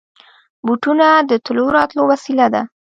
بوټونه 0.65 1.07
د 1.29 1.31
تلو 1.45 1.65
راتلو 1.75 2.01
وسېله 2.11 2.47
ده. 2.53 2.61